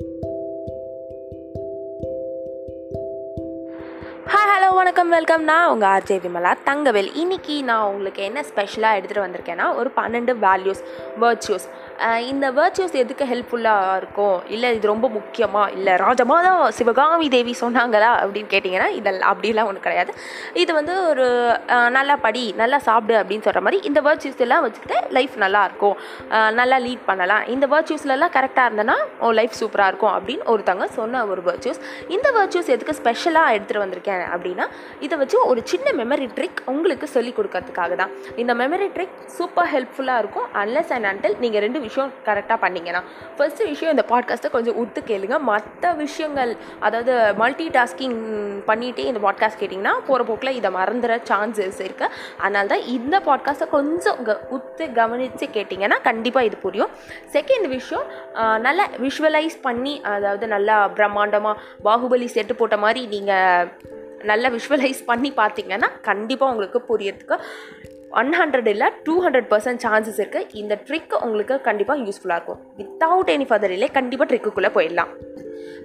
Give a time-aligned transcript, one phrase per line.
[0.00, 0.33] Thank you.
[4.84, 7.08] வணக்கம் welcome நான் உங்கள் ஆர்ஜே விமலா தங்கவேல்.
[7.20, 10.82] இன்னைக்கு நான் உங்களுக்கு என்ன ஸ்பெஷலாக எடுத்துகிட்டு வந்திருக்கேன்னா ஒரு பன்னெண்டு வேல்யூஸ்
[11.22, 11.64] வேர்ச்சுஸ்
[12.30, 14.36] இந்த வேர்ச்சுஸ் எதுக்கு ஹெல்ப்ஃபுல்லாக இருக்கும்?
[14.54, 18.10] இல்லை இது ரொம்ப முக்கியமாக இல்லை ராஜமாதா சிவகாமி தேவி சொன்னாங்களா?
[18.22, 20.12] அப்படின்னு கேட்டிங்கன்னா இதெல்லாம் அப்படிலாம் ஒன்றும் கிடையாது.
[20.62, 21.28] இது வந்து ஒரு
[21.96, 25.96] நல்லா படி நல்லா சாப்பிடு அப்படின்னு சொல்கிற மாதிரி இந்த வேர்ச்சுஸ் எல்லாம் வச்சுக்கிட்டு லைஃப் நல்லாயிருக்கும்
[26.60, 27.46] நல்லா லீட் பண்ணலாம்.
[27.56, 31.82] இந்த வேர்ச்சுஸ்லலாம் கரெக்டாக இருந்தனா ஓ லைஃப் சூப்பராக இருக்கும் அப்படின்னு ஒருத்தவங்க சொன்ன ஒரு வேர்ச்சுஸ்
[32.18, 34.68] இந்த வேர்ச்சுஸ் எதுக்கு ஸ்பெஷலாக எடுத்துகிட்டு வந்திருக்கேன் அப்படின்னா
[35.06, 38.12] இதை வச்சு ஒரு சின்ன மெமரி ட்ரிக் உங்களுக்கு சொல்லி கொடுக்கறதுக்காக தான்.
[38.42, 40.46] இந்த மெமரி ட்ரிக் சூப்பர் ஹெல்ப்ஃபுல்லாக இருக்கும்.
[40.62, 43.02] அன்லெஸ் அண்ட் அண்டில் நீங்கள் ரெண்டு விஷயம் கரெக்டாக பண்ணீங்கன்னா.
[43.38, 45.38] ஃபஸ்ட்டு விஷயம் இந்த பாட்காஸ்ட்டை கொஞ்சம் உத்து கேளுங்க.
[45.50, 46.52] மற்ற விஷயங்கள்
[46.86, 48.18] அதாவது மல்டி டாஸ்கிங்
[48.70, 52.12] பண்ணிகிட்டே இந்த பாட்காஸ்ட் கேட்டிங்கன்னா போகிற போக்கில் இதை மறந்துற சான்சஸ் இருக்குது
[52.42, 56.92] அதனால தான் இந்த பாட்காஸ்ட்டை கொஞ்சம் க உத்து கவனித்து கேட்டிங்கன்னா கண்டிப்பாக இது புரியும்.
[57.36, 58.06] செகண்ட் விஷயம்
[58.66, 63.68] நல்லா விஷுவலைஸ் பண்ணி அதாவது நல்லா பிரம்மாண்டமாக பாகுபலி செட்டு போட்ட மாதிரி நீங்கள்
[64.32, 67.38] நல்லா விஷுவலைஸ் பண்ணி பார்த்தீங்கன்னா கண்டிப்பாக உங்களுக்கு புரியறதுக்கு
[68.20, 72.60] ஒன் ஹண்ட்ரட் இல்லை டூ ஹண்ட்ரட் பர்சன்ட் சான்சஸ் இருக்குது இந்த ட்ரிக் உங்களுக்கு கண்டிப்பாக யூஸ்ஃபுல்லாக இருக்கும்.
[72.80, 75.10] வித்தவுட் எனி ஃபர்தர் இல்லை கண்டிப்பாக ட்ரிக்குக்குள்ளே போயிடலாம்.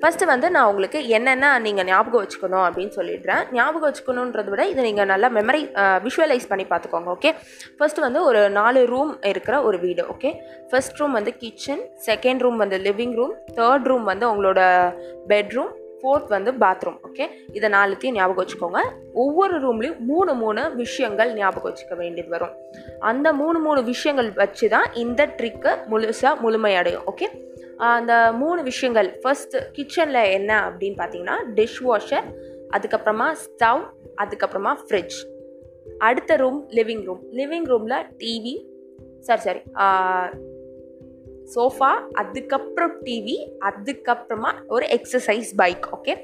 [0.00, 3.42] ஃபஸ்ட்டு வந்து நான் உங்களுக்கு என்னென்ன நீங்கள் ஞாபகம் வச்சுக்கணும் அப்படின்னு சொல்லிடுறேன்.
[3.56, 5.62] ஞாபகம் வச்சுக்கணுன்றத விட இதை நீங்கள் நல்லா மெமரி
[6.06, 7.32] விஷுவலைஸ் பண்ணி பார்த்துக்கோங்க ஓகே
[7.78, 10.32] ஃபஸ்ட்டு வந்து ஒரு நாலு ரூம் இருக்கிற ஒரு வீடு ஓகே
[10.70, 14.60] ஃபஸ்ட் ரூம் வந்து கிச்சன் செகண்ட் ரூம் வந்து லிவிங் ரூம் தேர்ட் ரூம் வந்து உங்களோட
[15.32, 18.80] பெட்ரூம் ஃபோர்த் வந்து பாத்ரூம் ஓகே இதை நாலுத்தையும் ஞாபகம் வச்சுக்கோங்க.
[19.14, 22.54] ஒவ்வொரு ரூம்லேயும் மூணு மூணு விஷயங்கள் ஞாபகம் வச்சுக்க வேண்டியது வரும்.
[22.98, 27.28] அந்த மூணு மூணு விஷயங்கள் வச்சு தான் இந்த ட்ரிக்கு முழுசாக முழுமையடையும் ஓகே
[27.76, 32.28] அந்த மூணு விஷயங்கள் ஃபர்ஸ்ட் கிச்சனில் என்ன அப்படின்னு பார்த்தீங்கன்னா டிஷ் வாஷர்
[32.76, 33.82] அதுக்கப்புறமா ஸ்டவ்
[34.22, 35.18] அதுக்கப்புறமா ஃப்ரிட்ஜ்
[35.98, 38.54] அடுத்த ரூம் லிவிங் ரூம் லிவிங் ரூமில் டிவி
[39.20, 39.60] சாரி சாரி
[41.54, 46.14] சோஃபா அதுக்கப்புறம் டிவி அதுக்கப்புறமா ஒரு எக்ஸசைஸ் பைக் ஓகே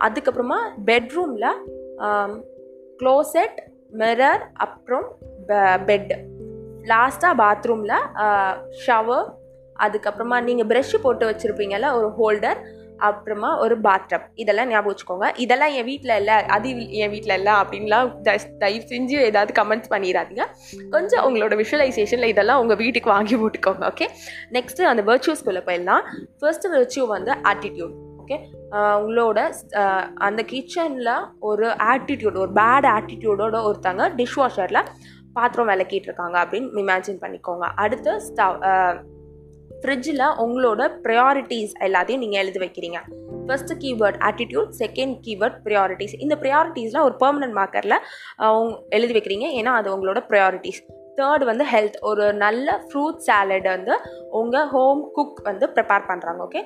[0.00, 1.50] அதுக்கப்புறமா பெட்ரூமில்
[3.02, 3.58] க்ளோசெட்
[3.92, 5.06] மிரர் அப்புறம்
[5.86, 6.16] பெட்டு
[6.84, 7.96] லாஸ்ட்டாக பாத்ரூமில்
[8.86, 9.26] ஷவர்
[9.78, 12.58] அதுக்கப்புறமா நீங்கள் ப்ரெஷ்ஷு போட்டு வச்சுருப்பீங்கல்ல ஒரு ஹோல்டர்
[13.08, 15.28] அப்புறமா ஒரு பாத்டப் இதெல்லாம் ஞாபகம் வச்சுக்கோங்க.
[15.44, 16.36] இதெல்லாம் என் வீட்டில் இல்லை.
[16.56, 16.68] அது
[17.02, 18.10] என் வீட்டில் இல்லை அப்படின்லாம்
[18.62, 20.44] தயவு செஞ்சு ஏதாவது கமெண்ட்ஸ் பண்ணிடாதீங்க.
[20.94, 24.08] கொஞ்சம் உங்களோட விஷுவலைசேஷனில் இதெல்லாம் உங்கள் வீட்டுக்கு வாங்கி போட்டுக்கோங்க ஓகே
[24.56, 26.04] நெக்ஸ்ட்டு அந்த வெர்ச்சுவஸ்குள்ளே போயிடலாம்.
[26.40, 28.38] ஃபர்ஸ்ட் வெர்ச்சுவ் வந்து ஆட்டிடியூட் ஓகே
[29.04, 29.38] உங்களோட
[30.26, 34.82] அந்த கிச்சனில் ஒரு ஆட்டிடியூட் ஒரு பேட் ஆட்டிடியூடோட ஒருத்தங்க டிஷ் வாஷரில்
[35.32, 37.66] பாத்திரம் விளக்கிட்டு இருக்காங்க அப்படின்னு இமேஜின் பண்ணிக்கோங்க.
[37.84, 38.56] அடுத்து ஸ்டவ்
[39.84, 42.98] ஃப்ரிட்ஜில் உங்களோட ப்ரையாரிட்டிஸ் எல்லாத்தையும் நீங்கள் எழுதி வைக்கிறீங்க.
[43.46, 47.96] First keyword attitude second keyword priorities இந்த ப்ரையாரிட்டிஸ்லாம் ஒரு பெர்மனன்ட் மார்க்கரில்
[48.88, 49.46] எழுதி வைக்கிறீங்க.
[49.58, 50.80] ஏன்னா அது உங்களோட ப்ரையாரிட்டிஸ்
[51.18, 53.96] தேர்ட் வந்து ஹெல்த் ஒரு நல்ல ஃப்ரூட் சாலட் வந்து
[54.40, 56.62] உங்கள் ஹோம் குக் வந்து ப்ரிப்பேர் பண்ணுறாங்க okay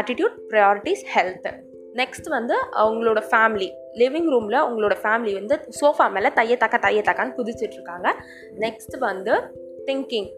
[0.00, 1.48] attitude priorities health
[2.00, 3.70] next வந்து அவங்களோட ஃபேமிலி
[4.02, 8.08] லிவிங் ரூமில் உங்களோட ஃபேமிலி வந்து சோஃபா மேலே தைய தக்க தைய தக்கான்னு குதிச்சிட்டு இருக்காங்க.
[8.66, 9.34] நெக்ஸ்ட் வந்து
[9.86, 10.30] திங்கிங்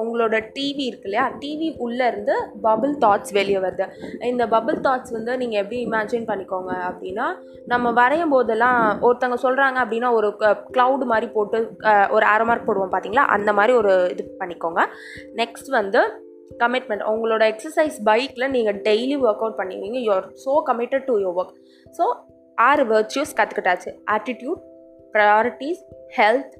[0.00, 3.86] உங்களோட டிவி இருக்கு இல்லையா டிவி உள்ளே இருந்து பபுள் தாட்ஸ் வெளியே வருது.
[4.30, 7.26] இந்த பபுள் தாட்ஸ் வந்து நீங்கள் எப்படி இமேஜின் பண்ணிக்கோங்க அப்படின்னா
[7.66, 10.30] நம்ம வரையும் போதெல்லாம் ஒருத்தவங்க சொல்கிறாங்க அப்படின்னா ஒரு
[10.76, 11.60] க்ளவுட் மாதிரி போட்டு
[12.10, 14.82] ஒரு அரை மார்க் போடுவோம் பார்த்தீங்களா அந்த மாதிரி ஒரு இது பண்ணிக்கோங்க.
[15.42, 16.02] நெக்ஸ்ட் வந்து
[16.62, 21.54] கமிட்மெண்ட் உங்களோட எக்ஸசைஸ் பைக்கில் நீங்கள் டெய்லி ஒர்க் அவுட் பண்ணுவீங்க you are so committed to your work
[21.98, 22.06] so
[22.58, 24.60] ஆறு virtues கற்றுக்கிட்டாச்சு attitude
[25.14, 25.82] priorities
[26.18, 26.56] health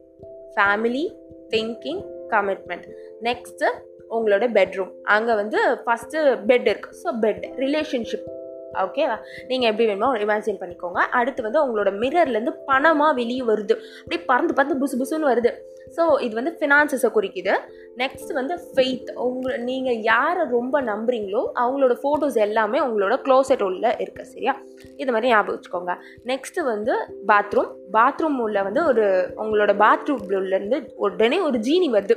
[0.54, 1.04] family
[1.50, 2.02] thinking
[2.34, 2.86] commitment
[3.28, 3.68] next
[4.16, 6.20] உங்களோட பெட்ரூம் அங்கே வந்து ஃபஸ்ட்டு
[6.50, 8.28] பெட் இருக்குது ஸோ பெட் ரிலேஷன்ஷிப்
[8.82, 9.14] ஓகேவா
[9.48, 11.00] நீங்கள் எப்படி வேணுமோ இமேஜின் பண்ணிக்கோங்க.
[11.18, 13.74] அடுத்து வந்து உங்களோட மிரர்லேருந்து பணமாக வெளியே வருது.
[14.00, 15.50] அப்படியே பறந்து பறந்து புசு புசுன்னு வருது.
[15.96, 17.54] ஸோ இது வந்து ஃபினான்சஸை குறிக்குது.
[18.02, 24.24] நெக்ஸ்ட் வந்து ஃபெய்த் உங்களை நீங்கள் யாரை ரொம்ப நம்புறீங்களோ அவங்களோட ஃபோட்டோஸ் எல்லாமே உங்களோட க்ளோசெட் உள்ள இருக்கு
[24.32, 24.54] சரியா?
[25.02, 25.94] இது மாதிரி ஞாபகம் வச்சுக்கோங்க.
[26.32, 26.94] நெக்ஸ்ட்டு வந்து
[27.32, 29.06] பாத்ரூம் பாத்ரூம் உள்ள வந்து ஒரு
[29.44, 32.16] உங்களோட பாத்ரூம்லேருந்து உடனே ஒரு ஜீனி வருது.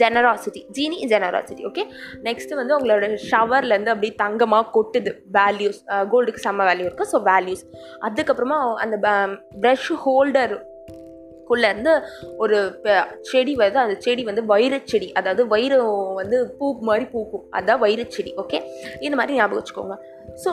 [0.00, 1.82] ஜெனராசிட்டி ஜீனி ஜெனராசிட்டி ஓகே
[2.26, 5.10] நெக்ஸ்ட்டு வந்து உங்களோட ஷவர்லேருந்து அப்படியே தங்கமாக கொட்டுது.
[5.36, 5.78] வேல்யூஸ்
[6.12, 7.62] கோல்டுக்கு செம்ம வேல்யூ இருக்குது ஸோ வேல்யூஸ்
[8.08, 8.96] அதுக்கப்புறமா அந்த
[9.64, 10.54] ப்ரஷ் ஹோல்டர்
[11.50, 11.92] குள்ளேருந்து
[12.44, 12.58] ஒரு
[13.30, 13.78] செடி வருது.
[13.84, 17.46] அந்த செடி வந்து வைரச்செடி அதாவது வைரம் வந்து பூ மாதிரி பூக்கும்.
[17.56, 18.60] அதுதான் வைரச்செடி ஓகே
[19.06, 19.96] இந்த மாதிரி ஞாபகம் வச்சுக்கோங்க.
[20.42, 20.50] ஸோ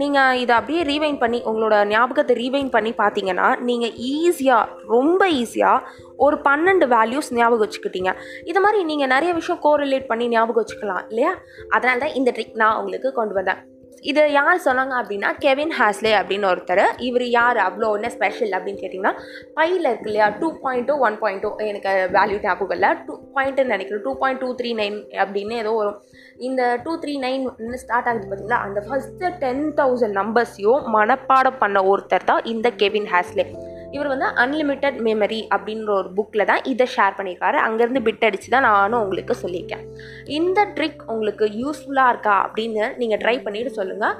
[0.00, 5.84] நீங்கள் இதை அப்படியே ரீவைன் பண்ணி உங்களோட ஞாபகத்தை ரீவைன் பண்ணி பார்த்தீங்கன்னா நீங்கள் ஈஸியாக ரொம்ப ஈஸியாக
[6.24, 8.12] ஒரு பன்னெண்டு வேல்யூஸ் ஞாபகம் வச்சுக்கிட்டீங்க.
[8.50, 11.32] இது மாதிரி நீங்கள் நிறைய விஷயம் கோரிலேட் பண்ணி ஞாபகம் வச்சுக்கலாம் இல்லையா?
[11.76, 13.62] அதனால தான் இந்த ட்ரிக் நான் உங்களுக்கு கொண்டு வந்தேன்.
[14.02, 16.82] இதை யார் சொன்னாங்க அப்படின்னா கெவின் ஹாஸ்லே அப்படின்னு ஒருத்தர்.
[17.08, 17.56] இவர் யார்?
[17.56, 19.12] அவ்வளோ என்ன ஸ்பெஷல் அப்படின்னு கேட்டிங்கன்னா
[19.54, 20.28] பையில் இருக்கு இல்லையா?
[20.40, 22.90] Two point two one point two எனக்கு வேல்யூ ஞாபகம் இல்லை.
[23.06, 24.02] டூ பாயிண்ட்டுன்னு நினைக்கிறேன்.
[24.02, 25.98] Two point two three nine அப்படின்னு ஏதோ வரும்.
[26.48, 27.46] இந்த டூ த்ரீ நைன்
[27.84, 33.46] ஸ்டார்ட் ஆகுது பார்த்தீங்களா அந்த ஃபஸ்ட்டு டென் தௌசண்ட் நம்பர்ஸையும் மனப்பாடம் பண்ண ஒருத்தர் தான் இந்த கெவின் ஹாஸ்லே
[33.96, 37.58] இவர் வந்து அன்லிமிட்டெட் மெமரி அப்படின்ற ஒரு புக்கில் தான் இதை ஷேர் பண்ணியிருக்காரு.
[37.66, 39.84] அங்கேருந்து பிட் அடித்து தான் நானும் உங்களுக்கு சொல்லியிருக்கேன்.
[40.38, 44.14] இந்த ட்ரிக் உங்களுக்கு யூஸ்ஃபுல்லாக இருக்கா அப்படின்னு நீங்கள் ட்ரை பண்ணிட்டு சொல்லுங்கள்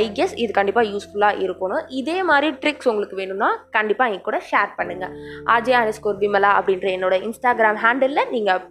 [0.00, 1.82] ஐ கெஸ் இது கண்டிப்பாக யூஸ்ஃபுல்லாக இருக்கணும்.
[2.00, 5.14] இதே மாதிரி ட்ரிக்ஸ் உங்களுக்கு வேணும்னா கண்டிப்பாக என் கூட ஷேர் பண்ணுங்கள்
[5.56, 8.62] அஜய் அனுஸ்கோர் விமலா அப்படின்ற என்னோட இன்ஸ்டாகிராம் ஹேண்டிலில் நீங்கள்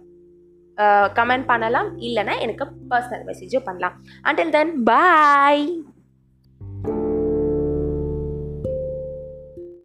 [1.18, 1.88] கமெண்ட் பண்ணலாம்.
[2.06, 3.96] இல்லைன்னா எனக்கு பர்சனல் மெசேஜும் பண்ணலாம்.
[4.28, 5.66] அண்டில் தென் பாய்